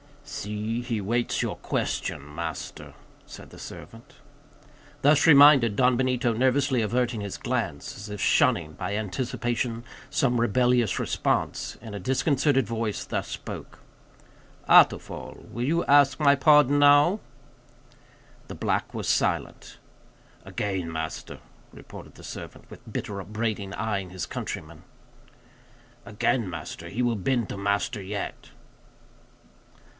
"See, 0.25 0.81
he 0.81 0.99
waits 1.01 1.41
your 1.43 1.57
question, 1.57 2.33
master," 2.33 2.93
said 3.27 3.49
the 3.49 3.59
servant. 3.59 4.15
Thus 5.03 5.27
reminded, 5.27 5.75
Don 5.75 5.95
Benito, 5.97 6.33
nervously 6.33 6.81
averting 6.81 7.21
his 7.21 7.37
glance, 7.37 7.97
as 7.97 8.09
if 8.09 8.19
shunning, 8.21 8.71
by 8.73 8.95
anticipation, 8.95 9.83
some 10.09 10.39
rebellious 10.41 10.97
response, 10.99 11.75
in 11.81 11.93
a 11.93 11.99
disconcerted 11.99 12.65
voice, 12.65 13.03
thus 13.05 13.27
spoke:— 13.27 13.79
"Atufal, 14.69 15.49
will 15.51 15.65
you 15.65 15.83
ask 15.85 16.19
my 16.19 16.33
pardon, 16.33 16.79
now?" 16.79 17.19
The 18.47 18.55
black 18.55 18.93
was 18.93 19.07
silent. 19.09 19.77
"Again, 20.45 20.89
master," 20.91 21.39
murmured 21.73 22.15
the 22.15 22.23
servant, 22.23 22.71
with 22.71 22.91
bitter 22.91 23.19
upbraiding 23.21 23.73
eyeing 23.73 24.09
his 24.11 24.25
countryman, 24.25 24.83
"Again, 26.05 26.49
master; 26.49 26.87
he 26.89 27.03
will 27.03 27.17
bend 27.17 27.49
to 27.49 27.57
master 27.57 28.01
yet." 28.01 28.49